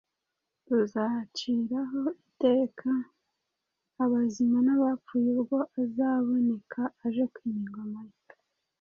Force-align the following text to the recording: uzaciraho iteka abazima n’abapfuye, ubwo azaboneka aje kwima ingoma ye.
uzaciraho 0.79 2.01
iteka 2.27 2.89
abazima 4.03 4.57
n’abapfuye, 4.65 5.27
ubwo 5.37 5.57
azaboneka 5.81 6.81
aje 7.05 7.23
kwima 7.33 7.59
ingoma 7.65 8.01
ye. 8.09 8.17